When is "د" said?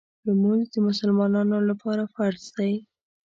0.73-0.75